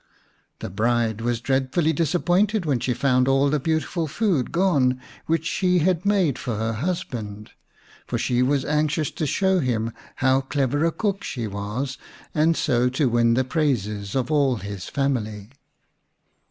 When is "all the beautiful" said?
3.27-4.07